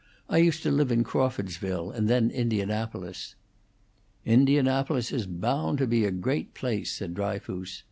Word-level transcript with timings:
I 0.27 0.37
used 0.39 0.63
to 0.63 0.71
live 0.71 0.91
in 0.91 1.03
Crawfordsville, 1.03 1.91
and 1.91 2.07
then 2.07 2.31
Indianapolis." 2.31 3.35
"Indianapolis 4.25 5.11
is 5.11 5.27
bound 5.27 5.77
to 5.77 5.85
be 5.85 6.05
a 6.05 6.11
great 6.11 6.55
place," 6.55 6.91
said 6.91 7.13
Dryfoos. 7.13 7.79